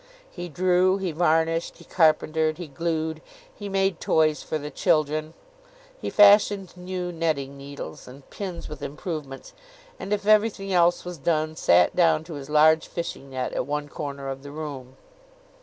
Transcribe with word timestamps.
He 0.31 0.49
drew, 0.49 0.97
he 0.97 1.11
varnished, 1.11 1.77
he 1.77 1.83
carpentered, 1.83 2.57
he 2.57 2.65
glued; 2.65 3.21
he 3.53 3.69
made 3.69 3.99
toys 4.01 4.41
for 4.41 4.57
the 4.57 4.71
children; 4.71 5.35
he 6.01 6.09
fashioned 6.09 6.75
new 6.75 7.11
netting 7.11 7.55
needles 7.55 8.07
and 8.07 8.27
pins 8.31 8.67
with 8.67 8.81
improvements; 8.81 9.53
and 9.99 10.11
if 10.11 10.25
everything 10.25 10.73
else 10.73 11.05
was 11.05 11.19
done, 11.19 11.55
sat 11.55 11.95
down 11.95 12.23
to 12.23 12.33
his 12.33 12.49
large 12.49 12.87
fishing 12.87 13.29
net 13.29 13.53
at 13.53 13.67
one 13.67 13.87
corner 13.87 14.27
of 14.27 14.41
the 14.41 14.49
room. 14.49 14.97